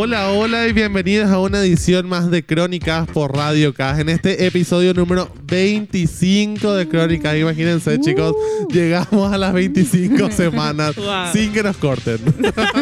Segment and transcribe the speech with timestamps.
[0.00, 3.98] Hola, hola y bienvenidos a una edición más de Crónicas por Radio K.
[4.00, 8.32] En este episodio número 25 de Crónicas, imagínense chicos,
[8.70, 11.32] llegamos a las 25 semanas Wow.
[11.32, 12.18] sin que nos corten.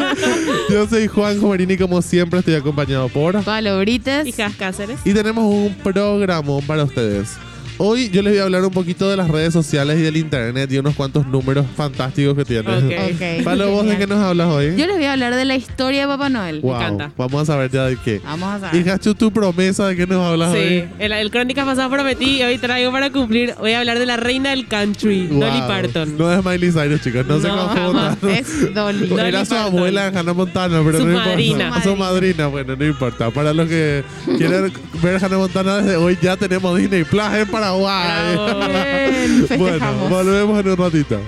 [0.71, 3.43] Yo soy Juan Marini, como siempre estoy acompañado por...
[3.43, 4.27] Pablo Brites.
[4.27, 4.99] Hijas Cáceres.
[5.07, 7.31] Y tenemos un programón para ustedes.
[7.79, 10.73] Hoy yo les voy a hablar un poquito de las redes sociales y del internet
[10.73, 12.71] y unos cuantos números fantásticos que tiene.
[12.75, 12.85] Ok.
[13.13, 13.45] Ok.
[13.45, 14.75] Pablo, ¿vos de qué nos hablas hoy?
[14.77, 16.61] Yo les voy a hablar de la historia de Papá Noel.
[16.63, 17.11] Wow, encanta.
[17.19, 18.23] Vamos a saber ya de qué.
[18.25, 18.87] Vamos a saber.
[18.87, 20.89] Y Hachu, tu promesa de qué nos hablas Sí, hoy.
[20.99, 23.55] el, el Crónicas pasado prometí y hoy traigo para cumplir.
[23.59, 25.69] Voy a hablar de la reina del country, Dolly Wow.
[25.69, 26.17] Parton.
[26.17, 27.27] No es Miley Cyrus, chicos.
[27.27, 28.17] No, se No, confundan.
[28.31, 29.07] Es Dolly.
[29.07, 29.75] Dolly Era su Parton.
[29.77, 31.65] abuela Hannah Montana, pero Su no madrina.
[31.67, 31.83] importa.
[31.85, 33.31] Su madrina, bueno, no importa.
[33.31, 34.03] Para los que
[34.39, 38.37] quieren ver Hannah Montana desde hoy, ya tenemos Disney Plus en Paraguay.
[38.37, 38.69] Bravo.
[38.69, 41.21] Bien, Bueno, volvemos en un ratito.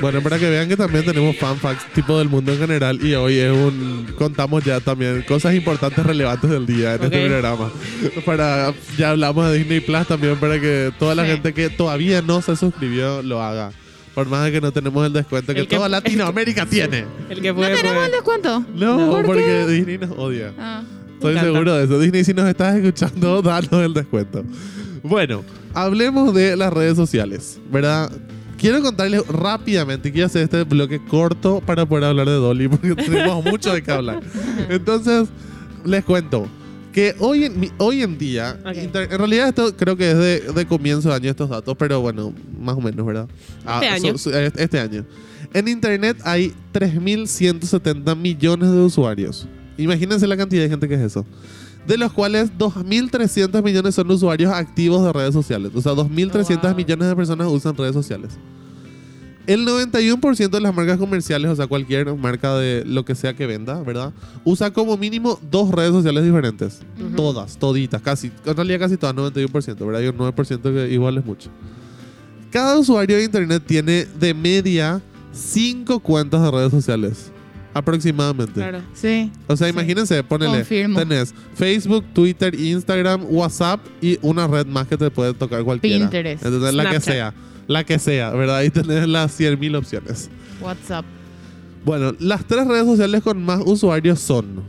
[0.00, 3.14] Bueno, para que vean que también tenemos fan facts tipo del mundo en general y
[3.14, 7.28] hoy es un contamos ya también cosas importantes relevantes del día en este Ok.
[7.28, 7.70] programa.
[8.24, 11.30] Para ya hablamos de Disney Plus también para que toda la Sí.
[11.32, 13.72] gente que todavía no se suscribió lo haga.
[14.14, 17.04] Por más de que no tenemos el descuento que, El que- toda Latinoamérica tiene.
[17.28, 18.10] El que ¿No puede, tenemos el puede.
[18.12, 18.64] descuento?
[18.74, 19.66] No, ¿Por porque qué?
[19.66, 20.52] Disney nos odia.
[20.58, 20.82] Ah.
[21.14, 21.98] Estoy seguro de eso.
[21.98, 24.44] Disney, si nos estás escuchando, danos el descuento.
[25.02, 28.10] Bueno, hablemos de las redes sociales, ¿verdad?
[28.58, 33.44] Quiero contarles rápidamente, quiero hacer este bloque corto para poder hablar de Dolly, porque tenemos
[33.44, 34.20] mucho de qué hablar.
[34.68, 35.28] Entonces,
[35.84, 36.46] les cuento
[36.92, 38.76] que hoy en, hoy en día, Ok.
[38.82, 42.00] inter- en realidad esto creo que es de, de comienzo de año estos datos, pero
[42.00, 43.28] bueno, más o menos, ¿verdad?
[43.64, 44.18] Ah, Este año.
[44.18, 45.04] su- su- este este año.
[45.54, 49.46] En Internet hay 3.170 millones de usuarios.
[49.76, 51.24] Imagínense la cantidad de gente que es eso.
[51.88, 55.72] De los cuales 2.300 millones son usuarios activos de redes sociales.
[55.74, 56.76] O sea, 2.300 Wow.
[56.76, 58.32] millones de personas usan redes sociales.
[59.46, 63.46] El 91% de las marcas comerciales, o sea, cualquier marca de lo que sea que
[63.46, 64.12] venda, ¿verdad?
[64.44, 66.80] Usa como mínimo dos redes sociales diferentes.
[67.02, 67.16] Ujú.
[67.16, 68.30] Todas, toditas, casi.
[68.44, 70.02] En realidad casi todas, 91%, ¿verdad?
[70.02, 71.48] Hay un 9% que igual es mucho.
[72.50, 75.00] Cada usuario de internet tiene de media
[75.32, 77.32] 5 cuentas de redes sociales.
[77.78, 78.52] Aproximadamente.
[78.54, 78.80] Claro.
[78.94, 79.30] Sí.
[79.46, 79.72] O sea, Sí.
[79.72, 80.58] imagínense, ponele.
[80.58, 80.98] Confirmo.
[80.98, 85.98] Tenés Facebook, Twitter, Instagram, WhatsApp y una red más que te puede tocar cualquiera.
[86.10, 86.44] Pinterest.
[86.44, 87.34] Entonces, la que sea.
[87.66, 88.56] La que sea, ¿verdad?
[88.56, 90.30] Ahí tenés las 100.000 opciones.
[90.60, 91.04] WhatsApp.
[91.84, 94.62] Bueno, las tres redes sociales con más usuarios son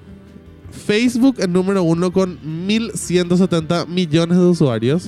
[0.86, 2.38] Facebook, el número uno con
[2.68, 5.06] 1.170 millones de usuarios.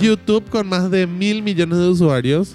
[0.00, 2.54] YouTube con más de 1.000 millones de usuarios.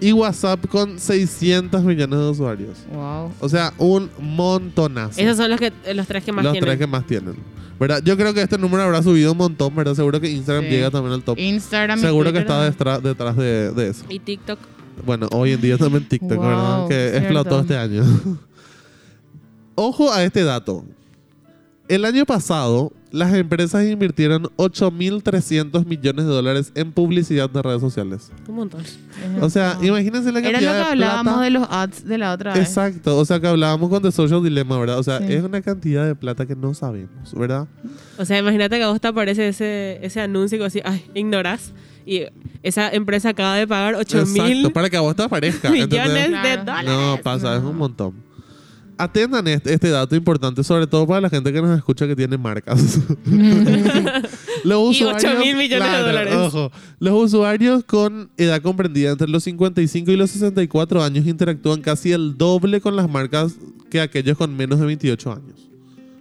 [0.00, 2.78] Y WhatsApp con 600 millones de usuarios.
[2.92, 3.32] Wow.
[3.40, 5.20] O sea, un montonazo.
[5.20, 6.66] Esos son los, que, los tres que más los tienen.
[6.68, 7.34] tres que más tienen.
[7.78, 8.00] ¿Verdad?
[8.04, 9.94] Yo creo que este número habrá subido un montón, ¿verdad?
[9.94, 10.70] Seguro que Instagram Sí.
[10.70, 11.38] llega también al top.
[11.38, 14.04] Instagram y Seguro que está detrás, detrás de, de eso.
[14.08, 14.58] Y TikTok.
[15.04, 16.88] Bueno, hoy en día también TikTok, Wow, ¿verdad?
[16.88, 17.18] Que cierto.
[17.18, 18.04] explotó este año.
[19.74, 20.84] Ojo a este dato.
[21.94, 28.30] El año pasado, las empresas invirtieron 8.300 millones de dólares en publicidad de redes sociales.
[28.48, 28.82] Un montón.
[29.40, 31.44] O sea, imagínense la Era cantidad lo que de hablábamos plata.
[31.44, 32.66] de los ads de la otra vez.
[32.66, 34.98] Exacto, o sea que hablábamos con The Social Dilemma, ¿verdad?
[34.98, 35.32] O sea, Sí.
[35.34, 37.68] es una cantidad de plata que no sabemos, ¿verdad?
[38.18, 41.72] O sea, imagínate que a vos te aparece ese, ese anuncio que decís, ay, ignorás.
[42.06, 42.22] Y
[42.62, 45.70] esa empresa acaba de pagar 8 Exacto, mil para que a vos te aparezca.
[45.70, 46.84] millones de dólares.
[46.90, 48.14] No, pasa, es un montón.
[49.02, 52.38] Atendan este, este dato importante, sobre todo para la gente que nos escucha que tiene
[52.38, 53.00] marcas.
[54.64, 56.34] los Y 8 mil millones de dólares.
[56.36, 62.12] Ojo, los usuarios con edad comprendida entre los 55 y los 64 años interactúan casi
[62.12, 63.54] el doble con las marcas
[63.90, 65.68] que aquellos con menos de 28 años.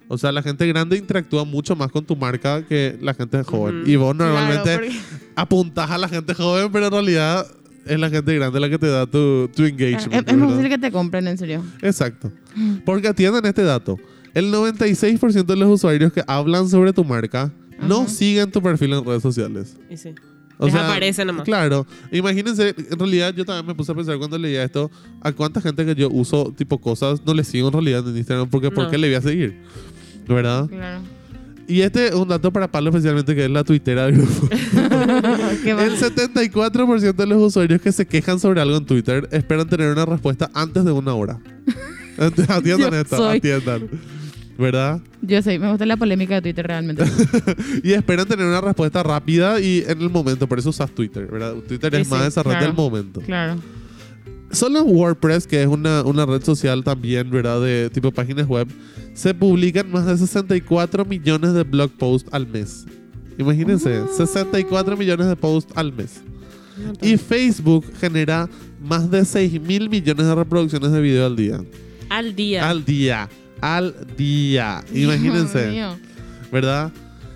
[0.07, 3.83] O sea, la gente grande interactúa mucho más con tu marca que la gente joven.
[3.85, 4.99] Y vos Claro, normalmente porque-
[5.35, 7.47] apuntás a la gente joven, pero en realidad
[7.85, 10.13] es la gente grande la que te da tu, tu Es, engagement.
[10.13, 10.55] es más ¿verdad?
[10.55, 11.63] fácil que te compren, en serio.
[11.81, 12.31] Exacto.
[12.85, 13.97] Porque atiendan este dato.
[14.33, 17.51] El 96% de los usuarios que hablan sobre tu marca
[17.81, 19.75] no siguen tu perfil en redes sociales.
[19.89, 20.13] Y sí.
[20.57, 21.43] O Les sea, aparece nomás.
[21.43, 21.87] Claro.
[22.11, 25.83] Imagínense, en realidad yo también me puse a pensar cuando leía esto, a cuánta gente
[25.85, 28.89] que yo uso tipo cosas no le sigo en realidad en Instagram porque ¿por No.
[28.91, 29.59] qué le voy a seguir?
[30.27, 30.67] ¿Verdad?
[30.67, 31.01] Claro.
[31.71, 34.49] Y este es un dato para Pablo especialmente que es la tuitera del grupo.
[34.51, 40.05] El 74% de los usuarios que se quejan sobre algo en Twitter esperan tener una
[40.05, 41.39] respuesta antes de una hora.
[42.49, 43.37] Atiendan esto, soy.
[43.37, 43.87] atiendan.
[44.57, 44.99] ¿Verdad?
[45.21, 47.05] Yo sé, me gusta la polémica de Twitter realmente.
[47.83, 50.47] Y esperan tener una respuesta rápida y en el momento.
[50.47, 51.55] Por eso usas Twitter, ¿verdad?
[51.69, 52.65] Twitter Sí, es más sí, esa red claro.
[52.65, 53.21] del momento.
[53.21, 53.55] claro.
[54.51, 57.61] Solo en WordPress, que es una, una red social también, ¿verdad?
[57.61, 58.67] De tipo páginas web,
[59.13, 62.85] se publican más de 64 millones de blog posts al mes.
[63.37, 66.21] Imagínense, 64 millones de posts al mes.
[67.01, 68.49] Y Facebook genera
[68.81, 71.61] más de 6 mil millones de reproducciones de video al día.
[72.09, 72.69] Al día.
[72.69, 73.29] Al día.
[73.61, 74.83] Al día.
[74.91, 75.97] Dios Imagínense, mío.
[76.51, 76.91] ¿verdad?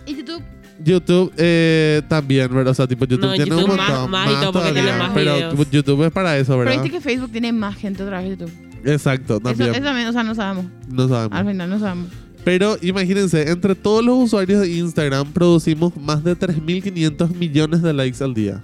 [0.06, 0.42] ¿Y YouTube?
[0.84, 2.72] YouTube eh, también, ¿verdad?
[2.72, 4.12] O sea, tipo YouTube No, tiene YouTube un más- montón.
[4.12, 4.52] más porque tiene
[4.82, 5.72] todavía, más pero videos.
[5.72, 6.84] YouTube es para eso, Pero ¿verdad?
[6.84, 8.52] viste que Facebook tiene más gente otra vez YouTube.
[8.84, 9.74] Exacto, Eso, también.
[9.74, 10.66] eso también, o sea, no sabemos.
[10.90, 11.38] No sabemos.
[11.38, 12.10] Al final no sabemos.
[12.44, 18.24] Pero imagínense, entre todos los usuarios de Instagram producimos más de 3.500 millones de likes
[18.24, 18.62] al día.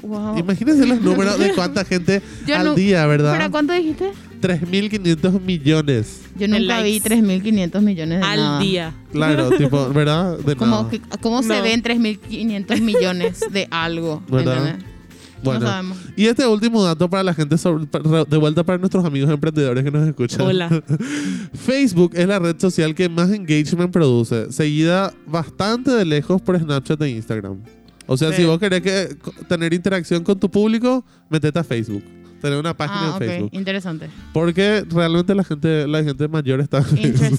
[0.00, 0.38] Wow.
[0.38, 3.50] Imagínense los números de cuánta gente Yo al no- día, ¿Pero ¿verdad?
[3.50, 4.12] cuánto dijiste?
[4.40, 6.22] 3.500 millones.
[6.38, 7.08] Yo nunca vi likes.
[7.10, 8.60] 3.500 millones de Al nada.
[8.60, 8.94] día.
[9.12, 10.38] Claro, tipo, ¿verdad?
[10.38, 10.90] De ¿Cómo, nada.
[10.90, 11.62] que- ¿Cómo se No.
[11.62, 14.22] ven 3.500 millones de algo?
[14.30, 14.58] ¿Verdad?
[14.68, 14.88] ¿entendés?
[15.40, 15.98] Bueno, No sabemos.
[16.16, 19.84] y este último dato para la gente, sobre- para- de vuelta para nuestros amigos emprendedores
[19.84, 20.40] que nos escuchan.
[20.40, 20.68] Hola.
[21.54, 27.00] Facebook es la red social que más engagement produce, seguida bastante de lejos por Snapchat
[27.02, 27.58] e Instagram.
[28.06, 28.38] O sea, Sí.
[28.38, 29.16] si vos querés que,
[29.48, 32.02] tener interacción con tu público, metete a Facebook.
[32.40, 33.18] Tener una página Ah, en ok.
[33.18, 33.50] Facebook.
[33.52, 34.08] Interesante.
[34.32, 36.84] Porque realmente la gente, la gente mayor está.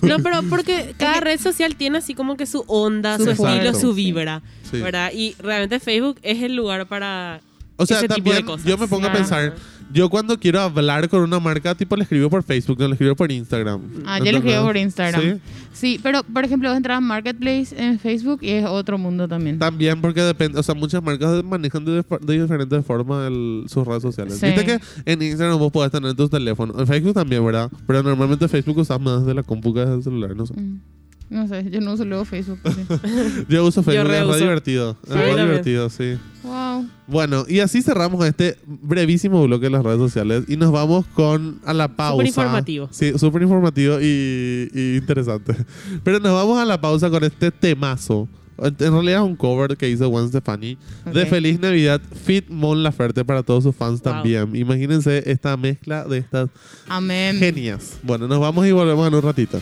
[0.02, 3.74] No, pero porque cada red social tiene así como que su onda, Su su, estilo,
[3.74, 4.80] su vibra, Sí.
[4.82, 5.12] ¿verdad?
[5.14, 7.42] Y realmente Facebook es el lugar para
[7.78, 8.66] O sea, ese tipo de también cosas.
[8.68, 9.56] yo me pongo a pensar,
[9.92, 13.16] yo cuando quiero hablar con una marca, tipo le escribo por Facebook, no le escribo
[13.16, 13.82] por Instagram.
[14.06, 15.22] Ah, yo le escribo por Instagram.
[15.22, 15.42] Sí.
[15.74, 19.60] Sí, pero por ejemplo, entras a Marketplace en Facebook y es otro mundo también.
[19.60, 23.32] También porque depende, o sea, muchas marcas manejan de, de diferentes formas
[23.68, 24.38] sus redes sociales.
[24.38, 24.48] Sí.
[24.48, 27.72] Viste que en Instagram vos podés tener tus teléfonos, en Facebook también, ¿verdad?
[27.88, 30.54] Pero normalmente Facebook usas más de la compu que del celular, no sé.
[30.54, 30.82] Mm.
[31.30, 32.60] No sé, yo no uso luego Facebook.
[32.66, 32.86] sí.
[33.50, 34.98] Yo uso Facebook, es re divertido.
[35.04, 35.38] Es Sí, también.
[35.38, 36.18] divertido, sí.
[36.44, 36.88] wow.
[37.08, 41.60] Bueno, y así cerramos este brevísimo bloque de las redes sociales y nos vamos con
[41.66, 42.26] a la pausa.
[42.26, 42.88] informativo.
[42.92, 45.56] Sí, súper informativo y, y interesante.
[46.04, 48.28] Pero nos vamos a la pausa con este temazo.
[48.62, 50.78] En realidad es un cover que hizo Gwen Stefani
[51.14, 51.30] de Ok.
[51.30, 54.14] Feliz Navidad Fit Mon Laferte para todos sus fans Wow.
[54.14, 54.54] también.
[54.56, 56.50] Imagínense esta mezcla de estas
[56.90, 57.38] Amén.
[57.38, 57.98] genias.
[58.04, 59.62] Bueno, nos vamos y volvemos en un ratito.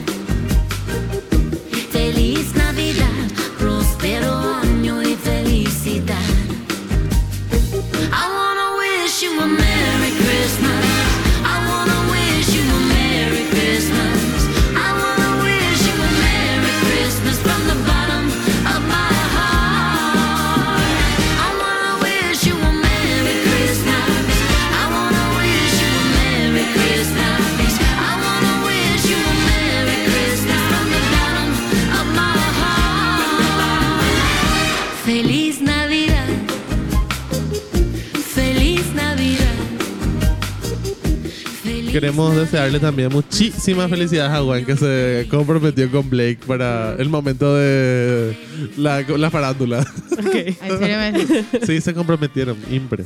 [42.21, 47.55] Queremos desearle también muchísimas felicidades a Gwen que se comprometió con Blake para el momento
[47.55, 48.37] de
[48.77, 49.79] la, la farándula.
[50.11, 50.35] Ok.
[50.35, 51.45] ¿En serio me decís?
[51.65, 53.05] Sí, se comprometieron, impre.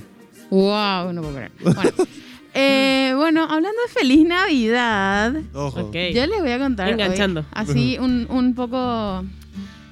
[0.49, 1.51] Wow, no puedo creer.
[1.63, 1.81] Bueno,
[2.53, 7.45] eh, bueno, hablando de feliz Navidad, yo les voy a contar hoy, Enganchando.
[7.51, 9.23] así un, un poco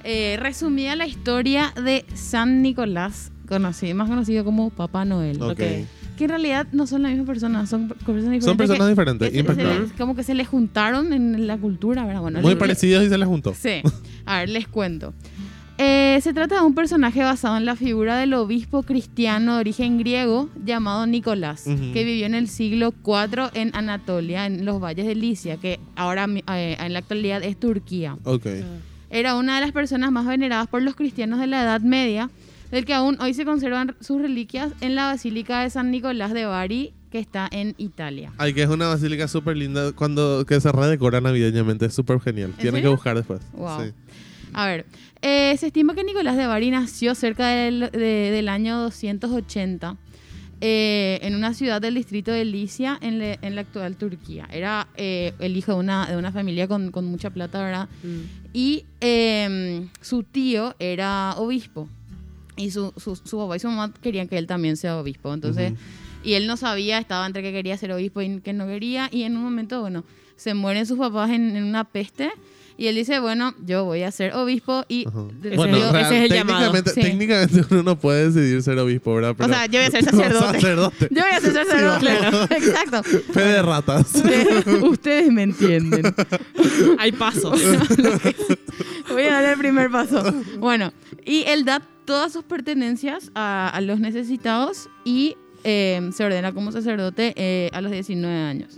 [0.04, 5.42] eh, resumida la historia de San Nicolás, conocido, más conocido como Papá Noel.
[5.42, 5.62] Ok.
[6.24, 8.46] Que en realidad no son la misma persona, son personas diferentes.
[8.46, 9.82] Son personas que- diferentes, que se- se impactantes.
[9.90, 12.22] les- como que se les juntaron en la cultura, ¿verdad?
[12.22, 13.54] Bueno, Muy le- parecidos y se les juntó.
[13.54, 13.82] Sí.
[14.26, 15.14] A ver, les cuento.
[15.78, 19.98] Eh, se trata de un personaje basado en la figura del obispo cristiano de origen
[19.98, 25.16] griego llamado Nicolás, que vivió en el siglo IV en Anatolia, en los valles de
[25.16, 28.16] Licia, que ahora eh, en la actualidad es Turquía.
[28.24, 28.46] Ok.
[29.10, 32.30] Era una de las personas más veneradas por los cristianos de la Edad Media,
[32.74, 36.46] del que aún hoy se conservan sus reliquias en la Basílica de San Nicolás de
[36.46, 38.34] Bari, que está en Italia.
[38.40, 41.86] Ay, que es una basílica súper linda cuando que se redecora navideñamente.
[41.86, 42.54] Es súper genial.
[42.60, 43.40] Tienen que buscar después.
[43.54, 43.84] Wow.
[43.86, 43.92] Sí.
[44.54, 44.86] A ver,
[45.22, 49.96] eh, se estima que Nicolás de Bari nació cerca del, de- del año 280
[50.62, 54.48] eh, en una ciudad del distrito de Licia, en, le- en la actual Turquía.
[54.52, 57.90] Era eh, el hijo de una, de una familia con, con mucha plata, ¿verdad?
[58.04, 58.20] Mm.
[58.54, 61.88] Y eh, su tío era obispo.
[62.56, 65.34] Y su, su, su papá y su mamá querían que él también sea obispo.
[65.34, 65.80] Entonces, Ujú.
[66.24, 69.10] y él no sabía, estaba entre que quería ser obispo y que no quería.
[69.12, 70.04] Y en un momento, bueno,
[70.36, 72.32] se mueren sus papás en, en una peste.
[72.76, 75.32] Y él dice, bueno, yo voy a ser obispo y Bueno,
[75.78, 76.72] ese real- es el llamado.
[76.72, 77.02] técnicamente, Sí.
[77.02, 79.32] técnicamente uno no puede decidir ser obispo, ¿verdad?
[79.32, 80.54] o Pero- sea, yo voy a ser sacerdote.
[80.60, 81.08] sacerdote.
[81.12, 82.00] Yo voy a ser sacerdote.
[82.00, 82.44] Claro.
[82.50, 83.04] Exacto.
[83.04, 84.16] Fe de ratas.
[84.16, 86.16] Ustedes, ustedes me entienden.
[86.98, 87.62] Hay pasos.
[89.10, 90.24] Voy a dar el primer paso.
[90.58, 90.92] Bueno,
[91.26, 96.72] y él da todas sus pertenencias a, a los necesitados y eh, se ordena como
[96.72, 98.78] sacerdote eh, a los 19 años.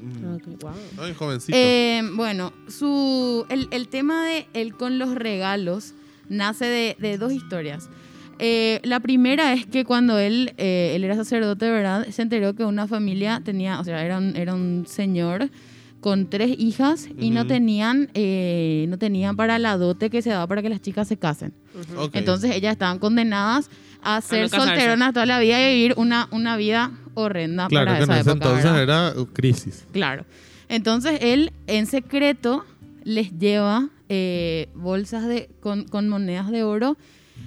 [0.62, 0.72] Wow.
[1.00, 1.58] Ay, jovencito.
[1.58, 5.94] Eh, bueno, su, el, el tema de él con los regalos
[6.30, 7.90] nace de, de dos historias.
[8.38, 12.06] Eh, la primera es que cuando él, eh, él era sacerdote, ¿verdad?
[12.10, 15.50] Se enteró que una familia tenía, o sea, era un, era un señor
[16.06, 20.46] con tres hijas y no tenían, eh, no tenían para la dote que se daba
[20.46, 21.52] para que las chicas se casen.
[22.14, 23.72] Entonces ellas estaban condenadas
[24.04, 24.68] a ser no casarse.
[24.76, 28.20] solteronas toda la vida y vivir una, una vida horrenda claro para que en esa
[28.22, 28.46] ese época.
[28.46, 29.14] entonces ¿verdad?
[29.14, 29.88] era uh, crisis.
[29.94, 30.26] Claro.
[30.70, 32.64] Entonces él en secreto
[33.04, 36.98] les lleva eh, bolsas de, con, con monedas de oro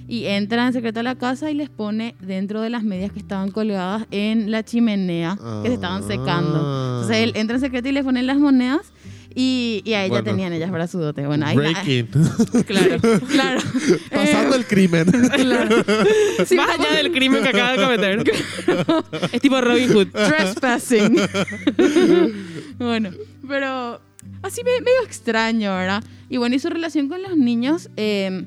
[0.07, 3.19] y entra en secreto a la casa y les pone dentro de las medias que
[3.19, 6.57] estaban colgadas en la chimenea que se estaban secando.
[7.01, 8.91] Entonces él entra en secreto y les pone las monedas
[9.35, 10.23] y, y a ella Bueno.
[10.31, 11.27] tenían ellas para su dote.
[11.27, 12.07] Bueno, ahí Breaking.
[12.65, 12.97] Claro.
[13.29, 13.61] Claro.
[14.11, 15.05] Pasando el crimen.
[15.11, 15.83] Claro.
[16.45, 18.23] Sí, Más allá del crimen que acaba de cometer.
[19.31, 20.07] es tipo Robin Hood.
[20.07, 21.15] trespassing.
[22.79, 23.11] bueno,
[23.47, 24.01] pero
[24.41, 26.03] así me- medio extraño, ¿verdad?
[26.29, 28.45] Y bueno, y su relación con los niños eh,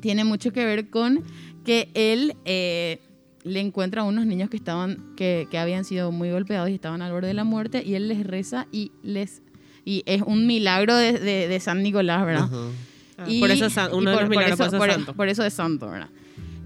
[0.00, 1.22] tiene mucho que ver con
[1.64, 3.00] que él eh,
[3.44, 7.02] le encuentra a unos niños que estaban, que, que habían sido muy golpeados y estaban
[7.02, 9.42] al borde de la muerte, y él les reza y les
[9.84, 12.48] y es un milagro de, de- de San Nicolás, ¿verdad?
[13.16, 15.14] Ah, Y- por eso es uno de los milagros eso, por eso por, santo.
[15.14, 16.08] por eso es santo, ¿verdad?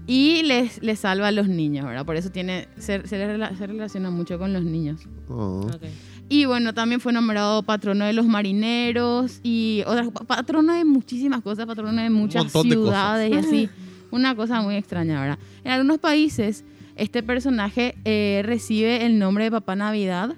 [0.05, 2.05] Y les, les salva a los niños, ¿verdad?
[2.05, 4.99] Por eso tiene, se, se, le rela- se relaciona mucho con los niños.
[5.29, 5.61] Oh.
[5.73, 5.83] Ok.
[6.29, 11.41] Y bueno, también fue nombrado patrono de los marineros y otras, pa- patrono de muchísimas
[11.41, 13.69] cosas, patrono de muchas de ciudades y así.
[14.09, 15.39] Una cosa muy extraña, ¿verdad?
[15.63, 16.63] En algunos países,
[16.95, 20.35] este personaje eh, recibe el nombre de Papá Navidad.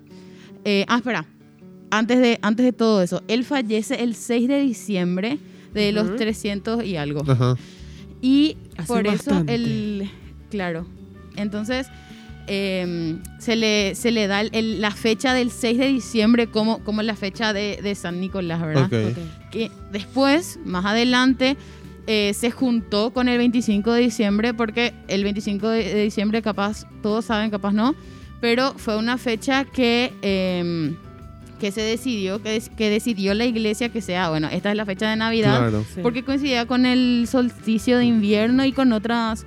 [0.64, 1.26] Eh, ah, espera.
[1.92, 5.38] Antes de, antes de todo eso, él fallece el 6 de diciembre
[5.74, 7.22] de los 300 y algo.
[7.30, 7.56] Ajá.
[8.22, 9.56] Y Hace por eso bastante.
[9.56, 10.10] el...
[10.50, 10.88] Claro.
[11.36, 11.88] Entonces,
[12.48, 16.80] eh, se, le, se le da el- el- la fecha del 6 de diciembre como,
[16.84, 18.86] como la fecha de, de San Nicolás, ¿verdad?
[18.86, 19.12] Ok.
[19.18, 19.52] Ok.
[19.52, 21.58] Que después, más adelante,
[22.08, 26.86] eh, se juntó con el 25 de diciembre porque el 25 de, de diciembre capaz,
[27.02, 27.96] todos saben, capaz no,
[28.42, 30.14] pero fue una fecha que...
[30.22, 30.94] eh,
[31.60, 34.86] que se decidió, que, des- que decidió la iglesia que sea, bueno, esta es la
[34.86, 35.86] fecha de Navidad, Claro.
[35.96, 36.02] Sí.
[36.04, 39.46] porque coincidía con el solsticio de invierno y con otras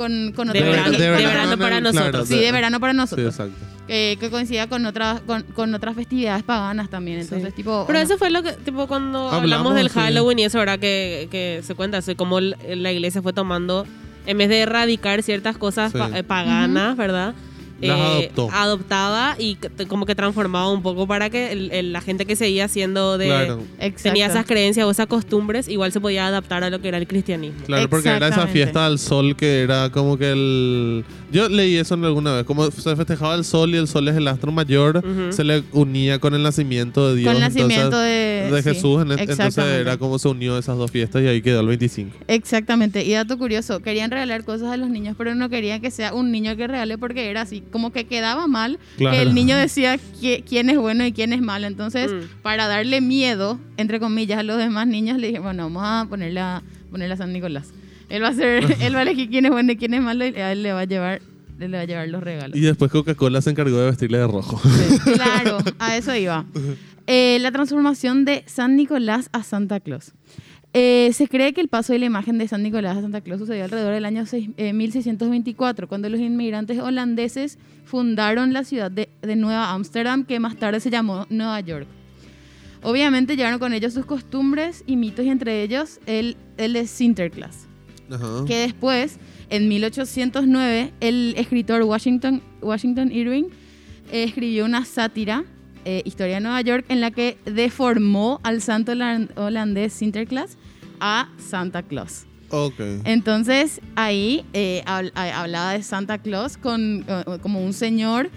[0.00, 2.28] con, con De verano- de otras- para claro, nosotros.
[2.28, 3.54] sí de verano para Sí, nosotros exacto.
[3.86, 7.56] que, que coincidía con otras con, con otras festividades paganas también entonces Sí.
[7.56, 9.98] tipo Pero eso fue lo que, tipo, cuando Hablamos, hablamos del sí.
[9.98, 10.78] Halloween y eso, ¿verdad?
[10.78, 13.86] Que, que se cuenta, así como la iglesia fue tomando,
[14.26, 15.98] en vez de erradicar ciertas cosas Sí.
[15.98, 17.34] pa- eh, paganas, ¿verdad?
[17.82, 18.48] Eh, Las adoptó.
[18.52, 19.56] Adoptaba y
[19.88, 23.26] como que transformaba un poco para que el- el- la gente que seguía siendo de...
[23.26, 23.62] Claro.
[24.02, 27.06] Tenía esas creencias o esas costumbres, igual se podía adaptar a lo que era el
[27.06, 27.60] cristianismo.
[27.66, 31.04] Claro, porque era esa fiesta al sol que era como que el...
[31.32, 34.26] Yo leí eso alguna vez, como se festejaba el sol y el sol es el
[34.26, 37.28] astro mayor, se le unía con el nacimiento de Dios.
[37.32, 40.76] con el nacimiento entonces, de, de sí, Jesús, en- entonces era como se unió esas
[40.76, 42.16] dos fiestas y ahí quedó el 25.
[42.26, 46.12] Exactamente, y dato curioso, querían regalar cosas a los niños, pero no querían que sea
[46.14, 49.16] un niño que regale porque era así, como que quedaba mal, Claro.
[49.16, 51.66] que el niño decía qui- quién es bueno y quién es malo.
[51.66, 52.42] Entonces, Mm.
[52.42, 56.40] para darle miedo, entre comillas, a los demás niños, le dije, bueno, vamos a ponerle
[56.40, 57.72] a, ponerle a San Nicolás.
[58.08, 60.26] Él va a ser, él va a elegir quién es bueno y quién es malo
[60.26, 61.22] y a él le va a llevar,
[61.60, 62.56] él le va a llevar los regalos.
[62.56, 64.60] Y después Coca-Cola se encargó de vestirle de rojo.
[64.64, 66.44] Sí, claro, a eso iba.
[67.06, 70.12] Eh, la transformación de San Nicolás a Santa Claus.
[70.72, 73.40] Eh, se cree que el paso de la imagen de San Nicolás a Santa Claus
[73.40, 79.08] sucedió alrededor del año seis- eh, 1624, cuando los inmigrantes holandeses fundaron la ciudad de,
[79.20, 81.88] de Nueva Ámsterdam, que más tarde se llamó Nueva York.
[82.82, 87.66] Obviamente llevaron con ellos sus costumbres y mitos, y entre ellos el, el de Sinterklaas
[88.08, 88.44] Ajá.
[88.46, 89.18] que después,
[89.50, 93.44] en 1809, el escritor Washington, Washington Irving
[94.12, 95.44] eh, escribió una sátira,
[95.84, 100.56] eh, Historia de Nueva York, en la que deformó al santo holan- holandés Sinterklaas
[101.00, 102.24] a Santa Claus.
[102.50, 102.80] Ok.
[103.04, 107.04] Entonces, ahí eh, habl- hablaba de Santa Claus con,
[107.42, 108.28] como un señor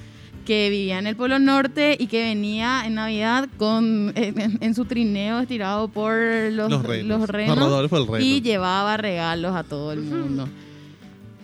[0.45, 4.83] que vivía en el Polo Norte y que venía en Navidad con en, en su
[4.85, 6.13] trineo estirado por
[6.51, 7.29] los, Los renos.
[7.29, 10.47] renos y llevaba regalos a todo el mundo.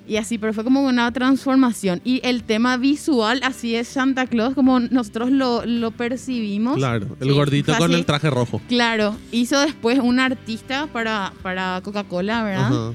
[0.10, 2.02] Y así, pero fue como una transformación.
[2.04, 6.78] Y el tema visual, así es Santa Claus, como nosotros lo, lo percibimos.
[6.78, 8.60] Claro, el Sí, gordito con el traje rojo.
[8.68, 12.94] Claro, hizo después un artista para, para Coca-Cola, ¿verdad?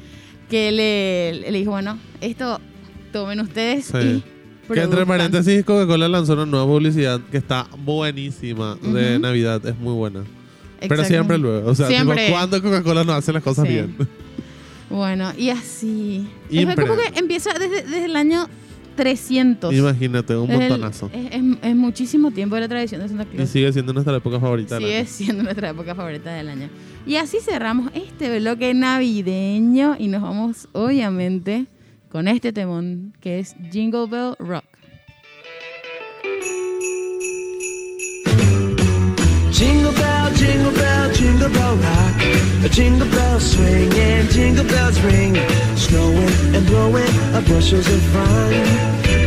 [0.50, 2.60] Que le, le dijo, bueno, esto
[3.12, 4.22] tomen ustedes Sí.
[4.68, 9.20] y Que entre paréntesis, Coca-Cola lanzó una nueva publicidad que está buenísima de.
[9.20, 9.64] Navidad.
[9.64, 10.24] Es muy buena.
[10.80, 11.70] Pero siempre luego.
[11.70, 11.88] O sea.
[12.28, 13.72] ¿cuándo Coca-Cola no hace las cosas Sí.
[13.74, 13.96] bien?
[14.90, 16.28] Bueno, y así.
[16.50, 18.46] Es como que empieza desde, desde el año
[18.96, 19.74] 300.
[19.74, 21.10] Imagínate, un el- montonazo.
[21.12, 23.48] Es, es- es muchísimo tiempo de la tradición de Santa Y Claus.
[23.50, 24.78] sigue siendo nuestra época favorita.
[24.78, 26.68] Sigue siendo nuestra época favorita del año.
[27.06, 31.66] Y así cerramos este bloque navideño y nos vamos, obviamente,
[32.10, 34.64] con este temón que es Jingle Bell Rock.
[40.44, 42.16] Jingle bell, jingle bell rock.
[42.64, 45.34] A jingle bell swing and jingle bells ring.
[45.76, 48.50] Snowing and blowing a bushels of fun.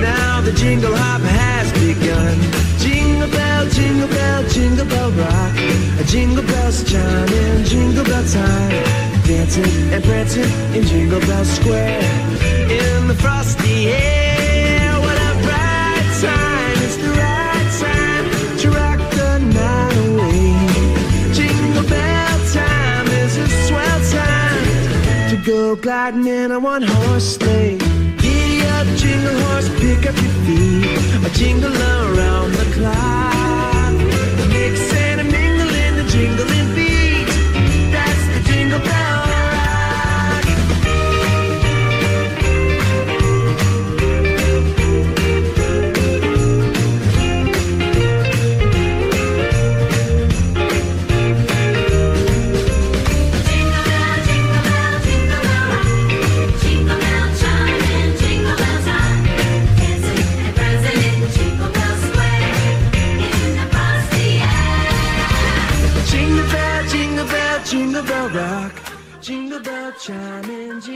[0.02, 2.38] Now the jingle hop has begun.
[2.78, 5.54] Jingle bell, jingle bell, jingle bell rock.
[6.02, 9.08] A jingle bells chime in jingle bell time.
[9.26, 12.00] Dancing and prancing in Jingle Bell Square.
[12.72, 14.27] In the frosty air,
[25.68, 27.78] go gliding in a one horse sleigh.
[28.20, 31.26] Giddy up, jingle horse, pick up your feet.
[31.26, 33.47] A jingle around the clock.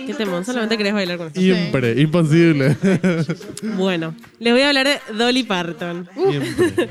[0.08, 1.40] Qué temón, solamente querés bailar con esto.
[1.66, 2.78] Impre, imposible.
[3.78, 6.08] Bueno, les voy a hablar de Dolly Parton.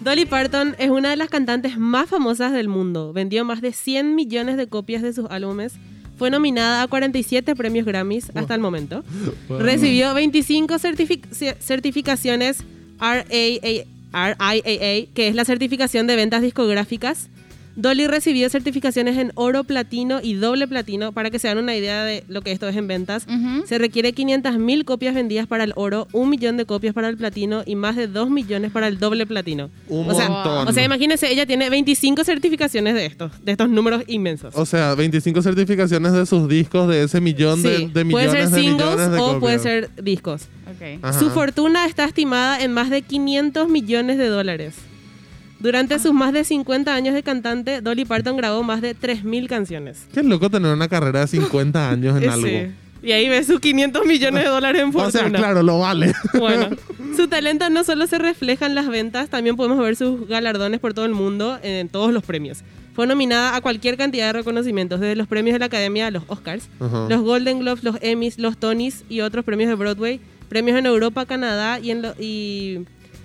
[0.00, 3.12] Dolly Parton es una de las cantantes más famosas del mundo.
[3.12, 5.74] Vendió más de 100 millones de copias de sus álbumes.
[6.16, 9.04] Fue nominada a 47 premios Grammys hasta el momento.
[9.48, 9.58] Wow.
[9.60, 12.58] Recibió 25 certific- cer- certificaciones
[13.00, 14.34] RIAA,
[15.14, 17.28] que es la certificación de ventas discográficas.
[17.76, 21.12] Dolly recibió certificaciones en oro, platino y doble platino.
[21.12, 23.26] Para que se hagan una idea de lo que esto es en ventas,
[23.66, 27.62] se requiere 500.000 copias vendidas para el oro, un millón de copias para el platino
[27.66, 29.70] y más de 2 millones para el doble platino.
[29.88, 30.68] Un o, sea, montón.
[30.68, 34.54] o sea, imagínense, ella tiene 25 certificaciones de estos, de estos números inmensos.
[34.56, 38.30] O sea, 25 certificaciones de sus discos de ese millón de, Sí, de millones puede
[38.30, 39.40] ser de singles millones de o copias.
[39.40, 40.42] puede ser discos.
[40.70, 40.98] Ok.
[41.02, 41.18] Ajá.
[41.18, 44.74] Su fortuna está estimada en más de 500 millones de dólares.
[45.60, 50.06] Durante sus más de 50 años de cantante, Dolly Parton grabó más de 3.000 canciones.
[50.12, 52.46] Qué loco tener una carrera de 50 años en Eh, algo.
[52.46, 52.66] sí.
[53.02, 55.10] Y ahí ves sus 500 millones de dólares en O fortuna.
[55.10, 56.12] sea, claro, lo vale.
[56.38, 56.68] Bueno,
[57.16, 60.92] su talento no solo se refleja en las ventas, también podemos ver sus galardones por
[60.94, 62.58] todo el mundo en todos los premios.
[62.94, 66.24] Fue nominada a cualquier cantidad de reconocimientos, desde los premios de la Academia a los
[66.26, 70.20] Oscars, los Golden Globes, los Emmys, los Tonys y otros premios de Broadway,
[70.50, 72.80] premios en Europa, Canadá y en lo- y,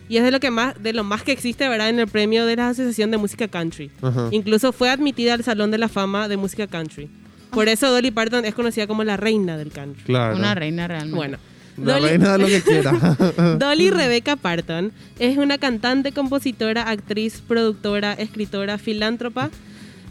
[0.10, 1.90] y es de lo que más de lo más que existe, ¿verdad?
[1.90, 3.92] En el premio de la Asociación de Música Country.
[4.02, 4.28] Ajá.
[4.32, 7.10] Incluso fue admitida al Salón de la Fama de Música Country.
[7.52, 10.04] Por eso Dolly Parton es conocida como la reina del country.
[10.04, 10.36] Claro.
[10.36, 11.16] Una reina realmente.
[11.16, 11.38] Bueno,
[11.78, 12.92] La Dolly- reina de lo que quiera.
[13.60, 19.50] Dolly Rebecca Parton es una cantante, compositora, actriz, productora, escritora, filántropa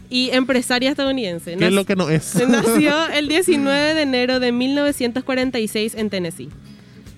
[0.09, 1.55] y empresaria estadounidense.
[1.55, 2.35] ¿Qué es lo que no es?
[2.47, 6.49] Nació el 19 de enero de 1946 en Tennessee.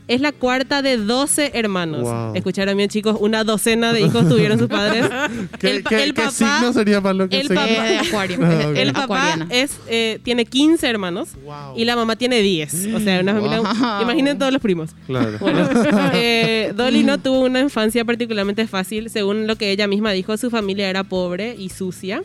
[0.07, 2.03] Es la cuarta de 12 hermanos.
[2.03, 2.33] Wow.
[2.35, 5.05] Escucharon bien, chicos, una docena de hijos tuvieron sus padres.
[5.59, 7.83] ¿Qué, el, pa- qué- el qué papá, signo sería para lo que el se- papá-
[7.83, 8.39] de acuario.
[8.41, 11.73] Ah, el papá es, eh, tiene 15 hermanos Wow.
[11.77, 12.87] y la mamá tiene 10.
[12.95, 13.59] O sea, una familia...
[13.59, 14.01] Wow.
[14.01, 14.91] Imaginen todos los primos.
[15.07, 15.37] Claro.
[15.41, 15.67] Bueno,
[16.13, 19.09] eh, Dolly no tuvo una infancia particularmente fácil.
[19.09, 22.21] Según lo que ella misma dijo, su familia era pobre y sucia.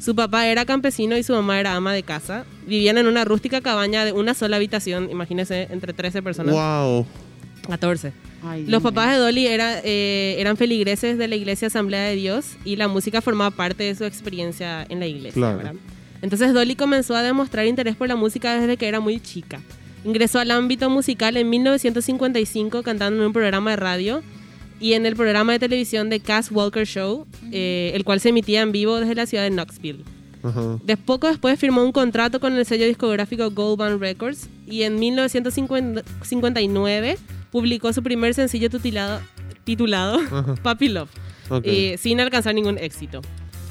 [0.00, 2.44] Su papá era campesino y su mamá era ama de casa.
[2.66, 6.54] Vivían en una rústica cabaña de una sola habitación, imagínense, entre 13 personas.
[6.54, 7.06] Wow.
[7.66, 8.12] 14.
[8.42, 12.56] Ay, Los papás de Dolly era, eh, eran feligreses de la iglesia Asamblea de Dios
[12.64, 15.32] y la música formaba parte de su experiencia en la iglesia.
[15.32, 15.58] Claro.
[15.58, 15.74] ¿verdad?
[16.22, 19.60] Entonces Dolly comenzó a demostrar interés por la música desde que era muy chica.
[20.04, 24.22] Ingresó al ámbito musical en 1955 cantando en un programa de radio
[24.80, 28.62] y en el programa de televisión de Cass Walker Show, eh, el cual se emitía
[28.62, 30.04] en vivo desde la ciudad de Knoxville.
[30.42, 30.78] Ajá.
[30.82, 34.98] De poco después firmó un contrato con el sello discográfico Gold Band Records y en
[34.98, 37.18] 1959
[37.54, 39.20] publicó su primer sencillo titulado,
[39.62, 40.56] titulado Ajá.
[40.64, 41.08] Puppy Love,
[41.62, 43.22] y sin alcanzar ningún éxito.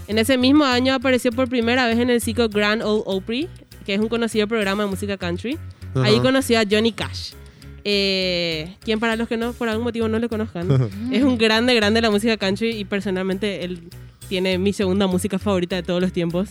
[0.07, 3.49] En ese mismo año apareció por primera vez en el ciclo Grand Ole Opry,
[3.85, 5.57] que es un conocido programa de música country.
[5.95, 6.05] Ajá.
[6.05, 7.33] Ahí conoció a Johnny Cash.
[7.83, 11.75] Eh, quien para los que no por algún motivo no le conozcan, es un grande,
[11.75, 13.81] grande de la música country y personalmente él
[14.33, 16.49] tiene mi segunda música favorita de todos los tiempos.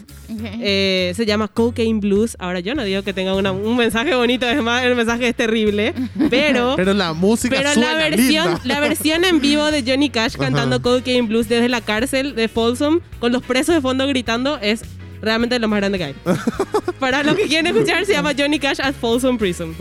[0.61, 2.37] Eh, se llama Cocaine Blues.
[2.38, 5.35] Ahora yo no digo que tenga una- un mensaje bonito, es más, el mensaje es
[5.35, 5.92] terrible,
[6.31, 6.75] pero...
[6.83, 8.61] Pero la música Pero suena la versión, linda.
[8.62, 10.83] la versión en vivo de Johnny Cash cantando Ajá.
[10.85, 14.83] Cocaine Blues desde la cárcel de Folsom con los presos de fondo gritando es
[15.23, 16.15] realmente lo más grande que hay.
[17.01, 19.75] Para los que quieren escuchar se llama Johnny Cash at Folsom Prison.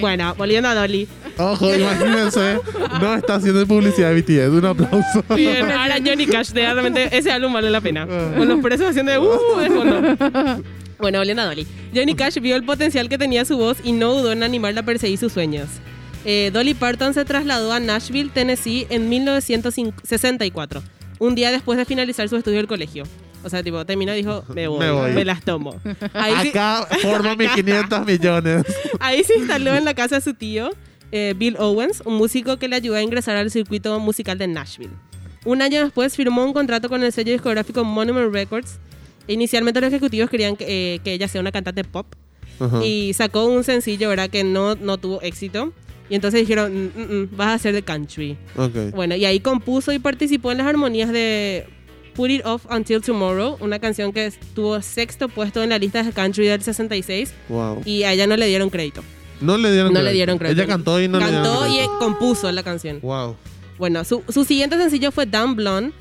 [0.00, 1.08] Bueno, volviendo a Dolly.
[1.38, 2.58] Ojo, imagínense,
[3.00, 4.50] no está haciendo publicidad de BTS.
[4.58, 5.24] Un aplauso.
[5.34, 8.06] Bien, ahora Johnny Cash, de- realmente ese álbum vale la pena.
[8.06, 10.62] Con los presos haciendo de uh de fondo.
[11.00, 11.66] Bueno, volviendo a Dolly.
[11.94, 14.84] Johnny Cash vio el potencial que tenía su voz y no dudó en animarla a
[14.84, 15.66] perseguir sus sueños.
[16.26, 20.82] Eh, Dolly Parton se trasladó a Nashville, Tennessee en 1964,
[21.18, 23.04] un día después de finalizar su estudio del colegio.
[23.42, 25.24] O sea, tipo, terminó y dijo, me voy, Me me, voy.
[25.24, 25.74] las tomo.
[26.12, 28.64] Ahí, sí- Acá formo mis 500 millones.
[29.00, 30.70] ahí se instaló en la casa de su tío,
[31.12, 34.92] eh, Bill Owens, un músico que le ayudó a ingresar al circuito musical de Nashville.
[35.44, 38.78] Un año después firmó un contrato con el sello discográfico Monument Records.
[39.26, 42.06] Inicialmente los ejecutivos querían que, eh, que ella sea una cantante pop
[42.58, 42.84] Ajá.
[42.84, 44.28] y sacó un sencillo, ¿verdad?
[44.28, 45.72] Que no, no tuvo éxito.
[46.10, 48.36] Y entonces dijeron, "Mm, mm, mm, vas a ser de country.
[48.56, 48.92] Ok.
[48.94, 51.66] Bueno, y ahí compuso y participó en las armonías de
[52.20, 56.12] Put It Off Until Tomorrow, una canción que tuvo sexto puesto en la lista de
[56.12, 57.80] country del 66 Wow.
[57.86, 59.02] y a ella no le dieron crédito.
[59.40, 60.04] No le dieron No crédito.
[60.10, 60.60] le dieron crédito.
[60.60, 61.98] Ella cantó y no le dieron Cantó y crédito.
[61.98, 63.00] compuso la canción.
[63.00, 63.36] Wow.
[63.78, 65.92] Bueno, su, su siguiente sencillo fue Down Blonde,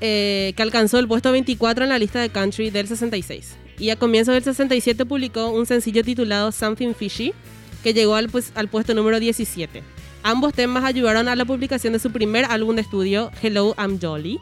[0.00, 3.56] eh, que alcanzó el puesto 24 en la lista de country del 66.
[3.78, 7.34] Y a comienzos del 67 publicó un sencillo titulado Something Fishy,
[7.82, 9.82] que llegó al, pues, al puesto número 17.
[10.28, 14.40] Ambos temas ayudaron a la publicación de su primer álbum de estudio, Hello, I'm Jolly.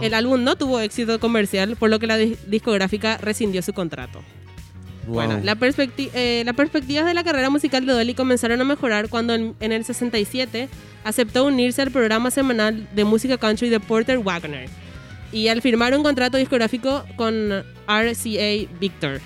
[0.00, 4.22] El álbum no tuvo éxito comercial, por lo que la dis- discográfica rescindió su contrato.
[5.06, 5.14] Wow.
[5.14, 9.08] Bueno, la perspecti- eh, las perspectivas de la carrera musical de Dolly comenzaron a mejorar
[9.08, 10.68] cuando en, en el 67
[11.02, 14.68] aceptó unirse al programa semanal de música country de Porter Wagner
[15.34, 19.20] y al firmar un contrato discográfico con RCA Victor.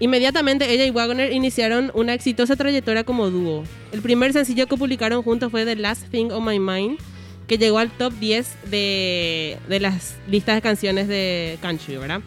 [0.00, 3.62] Inmediatamente ella y Wagner iniciaron una exitosa trayectoria como dúo.
[3.92, 6.98] El primer sencillo que publicaron juntos fue The Last Thing on My Mind,
[7.46, 12.22] que llegó al top 10 de, de las listas de canciones de country, ¿verdad?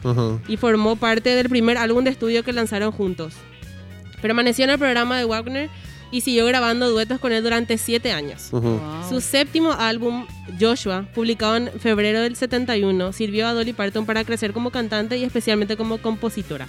[0.47, 3.33] Y formó parte del primer álbum de estudio que lanzaron juntos.
[4.21, 5.69] Permaneció en el programa de Wagner
[6.11, 8.49] y siguió grabando duetos con él durante siete años.
[8.53, 8.59] Ajá.
[8.59, 9.09] Wow.
[9.09, 10.25] Su séptimo álbum,
[10.59, 15.23] Joshua, publicado en febrero del 71, sirvió a Dolly Parton para crecer como cantante y
[15.23, 16.67] especialmente como compositora.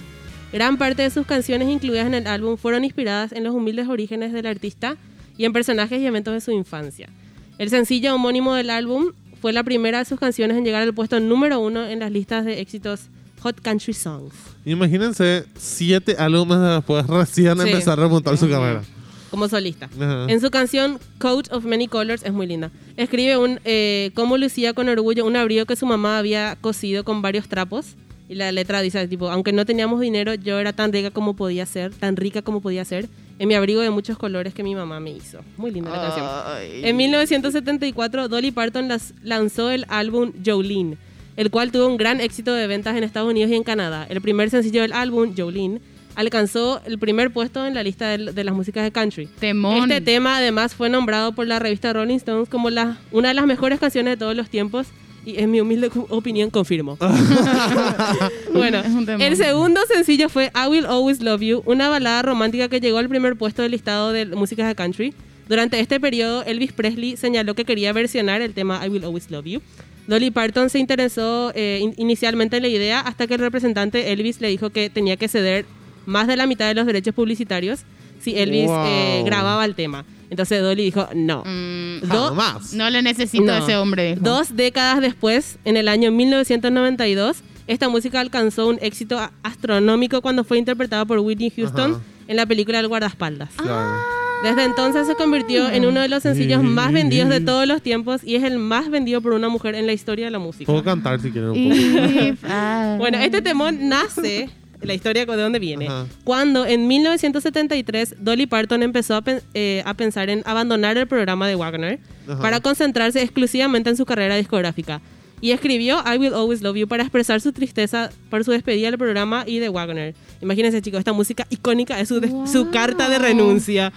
[0.53, 4.33] Gran parte de sus canciones incluidas en el álbum fueron inspiradas en los humildes orígenes
[4.33, 4.97] del artista
[5.37, 7.09] y en personajes y eventos de su infancia.
[7.57, 11.19] El sencillo homónimo del álbum fue la primera de sus canciones en llegar al puesto
[11.19, 13.03] número uno en las listas de éxitos
[13.41, 14.33] Hot Country Songs.
[14.65, 17.69] Imagínense siete álbumes después recién Sí.
[17.69, 18.83] empezar a remontar su carrera.
[19.31, 19.89] Como solista.
[19.99, 20.25] Ajá.
[20.29, 24.73] En su canción Coat of Many Colors, es muy linda, escribe un eh, cómo lucía
[24.73, 27.95] con orgullo un abrigo que su mamá había cosido con varios trapos.
[28.29, 31.65] Y la letra dice, tipo, aunque no teníamos dinero, yo era tan rica como podía
[31.65, 35.01] ser, tan rica como podía ser, en mi abrigo de muchos colores que mi mamá
[35.01, 35.39] me hizo.
[35.57, 36.85] Muy linda la canción.
[36.85, 40.97] En 1974, Dolly Parton las- lanzó el álbum Jolene,
[41.35, 44.05] el cual tuvo un gran éxito de ventas en Estados Unidos y en Canadá.
[44.09, 45.81] El primer sencillo del álbum, Jolene,
[46.15, 49.27] alcanzó el primer puesto en la lista del- de, las músicas de country.
[49.39, 49.83] Temón.
[49.91, 53.45] Este tema además fue nombrado por la revista Rolling Stones como la, una de las
[53.45, 54.87] mejores canciones de todos los tiempos
[55.25, 56.97] y en mi humilde opinión confirmo.
[58.53, 59.21] bueno, Es un temón.
[59.21, 63.09] el segundo sencillo fue I Will Always Love You, una balada romántica que llegó al
[63.09, 65.13] primer puesto del listado de músicas de country.
[65.47, 69.45] Durante este periodo, Elvis Presley señaló que quería versionar el tema I Will Always Love
[69.45, 69.61] You.
[70.07, 74.41] Dolly Parton se interesó eh, in- inicialmente en la idea hasta que el representante Elvis
[74.41, 75.65] le dijo que tenía que ceder
[76.05, 77.81] más de la mitad de los derechos publicitarios
[78.21, 78.85] si Elvis Wow.
[78.85, 80.05] eh, grababa el tema.
[80.29, 81.43] Entonces Dolly dijo no.
[81.45, 82.73] Mm, Do- Jamás.
[82.73, 83.53] no le necesito No.
[83.53, 84.15] a ese hombre.
[84.15, 84.21] dijo.
[84.23, 87.37] Dos décadas después, en el año 1992,
[87.67, 92.01] esta música alcanzó un éxito astronómico cuando fue interpretada por Whitney Houston Ajá.
[92.27, 93.49] en la película El guardaespaldas.
[93.55, 93.97] Claro.
[94.43, 98.21] Desde entonces se convirtió en uno de los sencillos más vendidos de todos los tiempos
[98.23, 100.65] y es el más vendido por una mujer en la historia de la música.
[100.65, 102.97] Puedo cantar si quieren un poco.
[102.97, 104.49] Bueno, este temón nace,
[104.81, 106.05] la historia de dónde viene, Ajá.
[106.23, 111.47] cuando en 1973 Dolly Parton empezó a, pen- eh, a pensar en abandonar el programa
[111.47, 112.41] de Wagner Ajá.
[112.41, 115.01] para concentrarse exclusivamente en su carrera discográfica.
[115.43, 118.99] y escribió I Will Always Love You para expresar su tristeza por su despedida del
[118.99, 120.13] programa y de Wagner.
[120.39, 122.71] Imagínense, chicos, esta música icónica es su, de- su Wow.
[122.71, 123.91] carta de renuncia.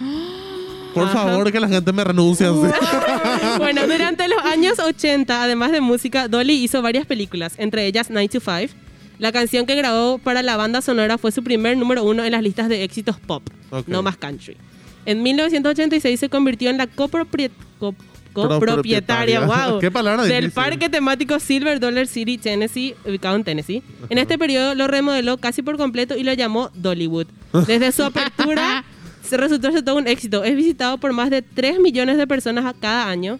[0.95, 1.13] Por Ajá.
[1.25, 2.57] favor, que la gente me renuncie así.
[3.59, 8.27] bueno, durante los años 80, además de música, Dolly hizo varias películas, entre ellas 9
[8.29, 8.73] to 5.
[9.19, 12.43] La canción que grabó para la banda sonora fue su primer número uno en las
[12.43, 13.87] listas de éxitos pop, Ok.
[13.87, 14.57] no más country.
[15.05, 20.51] En 1986 se convirtió en la copropietaria, wow, del difícil.
[20.51, 23.83] parque temático Silver Dollar City, Tennessee, ubicado en Tennessee.
[24.09, 27.27] En este periodo lo remodeló casi por completo y lo llamó Dollywood.
[27.67, 28.83] Desde su apertura
[29.23, 30.43] se resultó ser todo un éxito.
[30.43, 33.39] Es visitado por más de 3 millones de personas cada año.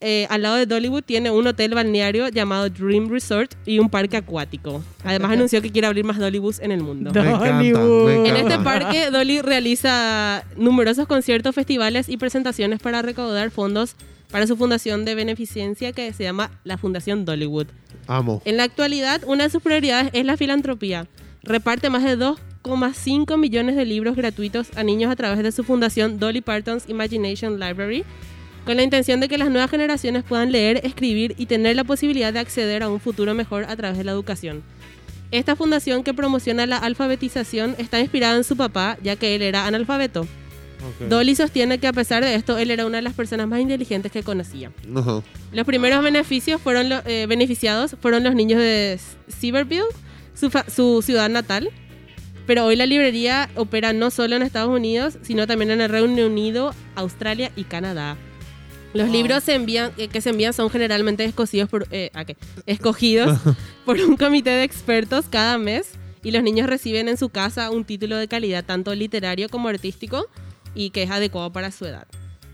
[0.00, 4.18] Eh, al lado de Dollywood tiene un hotel balneario llamado Dream Resort y un parque
[4.18, 4.82] acuático.
[5.02, 7.10] Además anunció que quiere abrir más Dollywoods en el mundo.
[7.14, 13.50] Me encanta, me En este parque, Dolly realiza numerosos conciertos, festivales y presentaciones para recaudar
[13.50, 13.96] fondos
[14.30, 17.68] para su fundación de beneficencia que se llama la Fundación Dollywood.
[18.06, 18.42] Amo.
[18.44, 21.06] En la actualidad, una de sus prioridades es la filantropía.
[21.44, 26.18] Reparte más de 2,5 millones de libros gratuitos a niños a través de su fundación
[26.18, 28.04] Dolly Parton's Imagination Library,
[28.64, 32.32] con la intención de que las nuevas generaciones puedan leer, escribir y tener la posibilidad
[32.32, 34.62] de acceder a un futuro mejor a través de la educación.
[35.30, 39.66] Esta fundación que promociona la alfabetización está inspirada en su papá, ya que él era
[39.66, 40.26] analfabeto.
[41.08, 44.12] Dolly sostiene que a pesar de esto, él era una de las personas más inteligentes
[44.12, 44.70] que conocía.
[45.52, 48.98] Los primeros beneficios fueron lo- eh, beneficiados fueron los niños de
[49.28, 49.82] Silverville,
[50.34, 51.70] su, su ciudad natal.
[52.46, 56.26] Pero hoy la librería opera no solo en Estados Unidos, sino también en el Reino
[56.26, 58.18] Unido, Australia y Canadá.
[58.94, 62.36] Los libros se envían, eh, que se envían son generalmente escogidos por, eh, ¿a qué?
[62.66, 63.38] escogidos
[63.84, 67.84] por un comité de expertos cada mes y los niños reciben en su casa un
[67.84, 70.28] título de calidad tanto literario como artístico
[70.74, 72.06] y que es adecuado para su edad.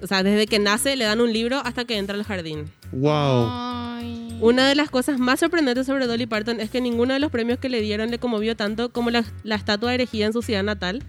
[0.02, 2.70] O sea, desde que nace le dan un libro hasta que entra al jardín.
[2.90, 3.46] Wow.
[3.50, 4.38] Ay.
[4.40, 7.58] Una de las cosas más sorprendentes sobre Dolly Parton es que ninguno de los premios
[7.58, 11.02] que le dieron le conmovió tanto como la, la estatua erigida en su ciudad natal.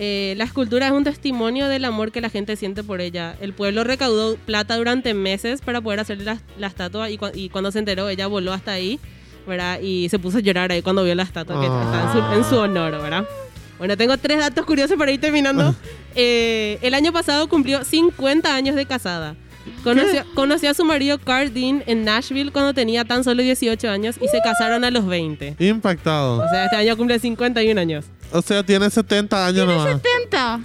[0.00, 3.34] Eh, la escultura es un testimonio del amor que la gente siente por ella.
[3.40, 7.48] El pueblo recaudó plata durante meses para poder hacer la, la estatua y, cua- y
[7.48, 9.00] cuando se enteró ella voló hasta ahí,
[9.46, 9.80] ¿verdad?
[9.80, 11.82] Y se puso a llorar ahí cuando vio la estatua que Ah.
[11.84, 13.24] está en su, en su honor, ¿verdad?
[13.78, 15.74] Bueno, tengo tres datos curiosos para ir terminando.
[16.14, 19.34] Eh, el año pasado cumplió 50 años de casada.
[19.84, 24.16] Conoció, conoció a su marido Carl Dean en Nashville cuando tenía tan solo 18 años
[24.20, 25.56] y se casaron a los 20.
[25.58, 26.38] Impactado.
[26.44, 28.04] O sea, este año cumple 51 años.
[28.30, 30.00] O sea, tiene 70 años nomás.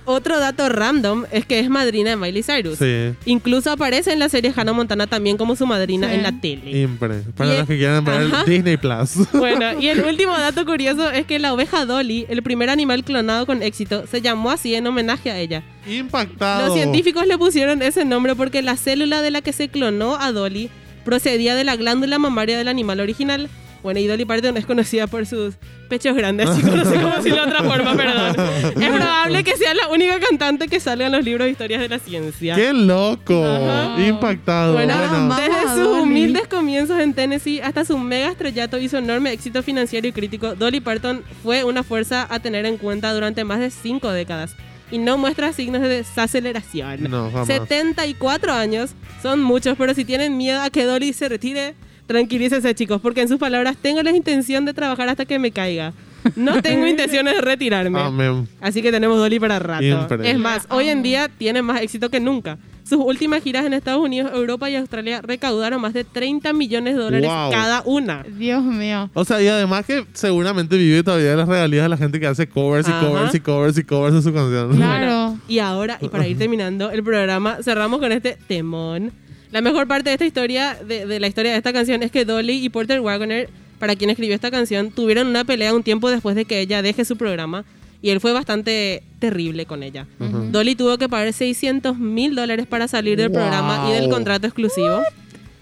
[0.06, 2.78] Otro dato random es que es madrina de Miley Cyrus.
[2.80, 3.13] Sí.
[3.26, 6.15] Incluso aparece en la serie Hannah Montana también como su madrina Sí.
[6.15, 6.82] en la tele.
[6.82, 7.21] Impre.
[7.36, 8.43] Para Y el- los que quieran ver Ajá.
[8.45, 9.12] Disney Plus.
[9.34, 13.45] Bueno, y el último dato curioso es que la oveja Dolly, el primer animal clonado
[13.45, 15.63] con éxito, se llamó así en homenaje a ella.
[15.88, 16.67] Impactado.
[16.67, 20.32] Los científicos le pusieron ese nombre porque la célula de la que se clonó a
[20.32, 20.69] Dolly
[21.06, 23.49] procedía de la glándula mamaria del animal original.
[23.84, 25.56] Bueno, y Dolly Parton es conocida por sus
[25.89, 28.36] pechos grandes, chicos, no sé cómo decirlo de otra forma, perdón.
[28.82, 31.89] Es probable que sea la única cantante que salga en los libros de historias de
[31.89, 32.56] la ciencia.
[32.56, 33.46] ¡Qué loco!
[33.46, 34.02] Ajá.
[34.08, 34.74] Impactado.
[34.74, 39.32] Bueno, Bueno, desde sus humildes comienzos en Tennessee hasta su mega estrellato y su enorme
[39.34, 43.60] éxito financiero y crítico, Dolly Parton fue una fuerza a tener en cuenta durante más
[43.60, 44.56] de cinco décadas
[44.91, 47.04] y no muestra signos de desaceleración.
[47.10, 47.48] No, jamás.
[47.48, 48.91] 74 años
[49.22, 51.76] son muchos, pero si tienen miedo a que Dolly se retire,
[52.13, 55.93] tranquilícense chicos, porque en sus palabras tengo la intención de trabajar hasta que me caiga.
[56.38, 57.99] No tengo intenciones de retirarme.
[57.99, 58.47] Amén.
[58.62, 59.82] Así que tenemos Dolly para rato.
[59.84, 60.32] Siempre.
[60.32, 62.58] Es más, hoy en día tiene más éxito que nunca.
[62.86, 67.02] Sus últimas giras en Estados Unidos, Europa y Australia recaudaron más de 30 millones de
[67.02, 67.52] dólares Wow.
[67.52, 68.23] cada una.
[68.38, 69.10] Dios mío.
[69.13, 72.28] O sea, y además que seguramente vive todavía de las regalías de la gente que
[72.28, 73.08] hace covers y Ajá.
[73.08, 74.76] covers y covers y covers de su canción.
[74.76, 75.38] Claro.
[75.47, 79.12] Y ahora, y para ir terminando el programa, cerramos con este temón.
[79.54, 82.26] La mejor parte de esta historia, de, de la historia de esta canción, es que
[82.26, 86.36] Dolly y Porter Wagoner, para quien escribió esta canción, tuvieron una pelea un tiempo después
[86.36, 87.63] de que ella deje su programa.
[88.02, 90.08] Y él fue bastante terrible con ella.
[90.52, 93.38] Dolly tuvo que pagar 600 mil dólares para salir del Wow.
[93.38, 95.04] programa y del contrato exclusivo.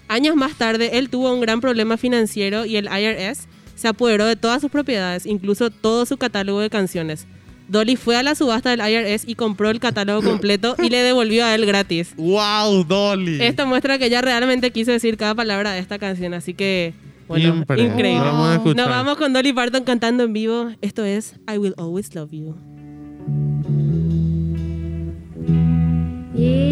[0.08, 4.36] Años más tarde, él tuvo un gran problema financiero y el IRS se apoderó de
[4.36, 7.26] todas sus propiedades, incluso todo su catálogo de canciones.
[7.72, 11.46] Dolly fue a la subasta del IRS y compró el catálogo completo y le devolvió
[11.46, 12.14] a él gratis.
[12.16, 13.42] ¡Wow, Dolly!
[13.42, 16.92] Esto muestra que ella realmente quiso decir cada palabra de esta canción, así que,
[17.26, 18.18] bueno, increíble.
[18.18, 18.76] Vamos a escuchar.
[18.76, 20.70] Nos vamos con Dolly Parton cantando en vivo.
[20.82, 22.54] Esto es I Will Always Love You.
[26.34, 26.71] If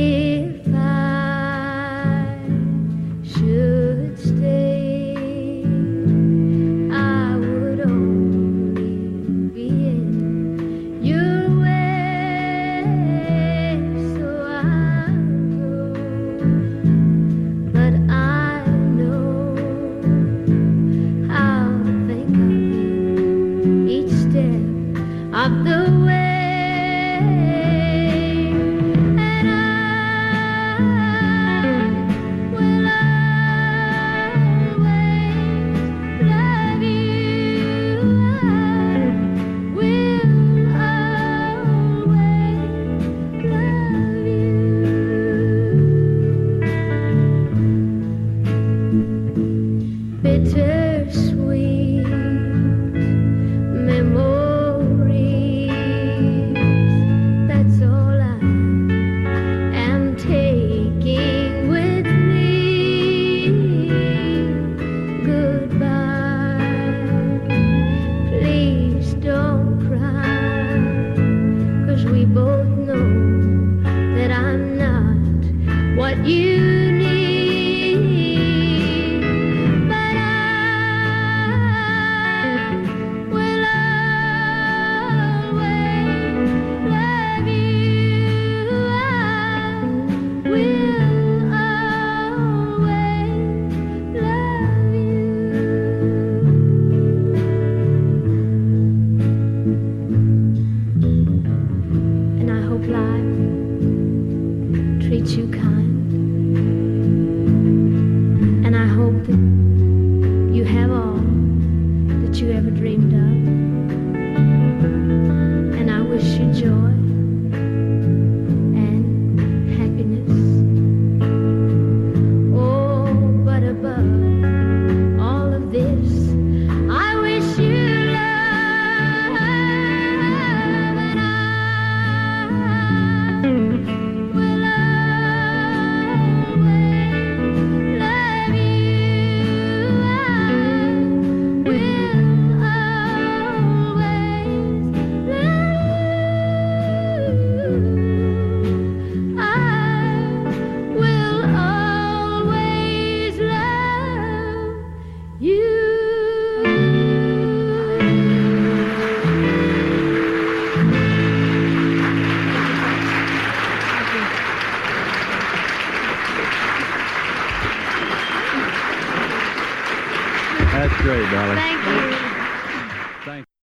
[112.91, 113.20] framed